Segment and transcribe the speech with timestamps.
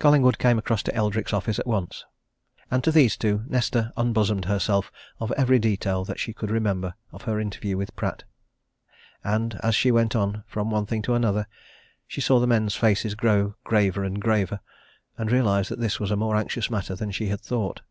[0.00, 2.04] Collingwood came across to Eldrick's office at once.
[2.68, 7.22] And to these two Nesta unbosomed herself of every detail that she could remember of
[7.30, 8.24] her interview with Pratt
[9.22, 11.46] and as she went on, from one thing to another,
[12.08, 14.58] she saw the men's faces grow graver and graver,
[15.16, 17.82] and realized that this was a more anxious matter than she had thought.